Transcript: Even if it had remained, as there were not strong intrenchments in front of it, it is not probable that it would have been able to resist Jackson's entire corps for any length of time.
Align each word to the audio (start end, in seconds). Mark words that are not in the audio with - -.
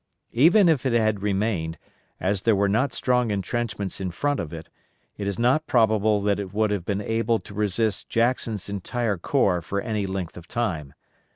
Even 0.33 0.67
if 0.67 0.83
it 0.83 0.93
had 0.93 1.21
remained, 1.21 1.77
as 2.19 2.41
there 2.41 2.55
were 2.55 2.67
not 2.67 2.91
strong 2.91 3.29
intrenchments 3.29 4.01
in 4.01 4.09
front 4.09 4.39
of 4.39 4.51
it, 4.51 4.67
it 5.15 5.27
is 5.27 5.37
not 5.37 5.67
probable 5.67 6.23
that 6.23 6.39
it 6.39 6.51
would 6.51 6.71
have 6.71 6.85
been 6.85 7.01
able 7.01 7.37
to 7.37 7.53
resist 7.53 8.09
Jackson's 8.09 8.67
entire 8.67 9.19
corps 9.19 9.61
for 9.61 9.79
any 9.79 10.07
length 10.07 10.37
of 10.37 10.47
time. 10.47 10.95